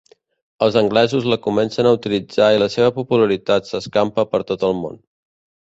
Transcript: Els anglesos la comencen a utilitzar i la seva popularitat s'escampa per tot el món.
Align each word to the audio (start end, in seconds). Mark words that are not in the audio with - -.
Els 0.67 0.77
anglesos 0.79 1.27
la 1.31 1.37
comencen 1.43 1.89
a 1.91 1.91
utilitzar 1.99 2.49
i 2.57 2.63
la 2.65 2.71
seva 2.77 2.89
popularitat 2.97 3.71
s'escampa 3.73 4.29
per 4.35 4.43
tot 4.51 4.69
el 4.73 4.77
món. 4.83 5.01